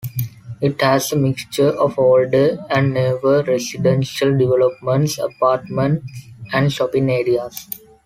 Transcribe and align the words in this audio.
It 0.61 0.81
has 0.81 1.11
a 1.11 1.15
mixture 1.15 1.69
of 1.69 1.99
older 1.99 2.57
and 2.71 2.95
newer 2.95 3.43
residential 3.43 4.35
developments, 4.35 5.19
apartments, 5.19 6.25
and 6.51 6.73
shopping 6.73 7.11
areas. 7.11 7.69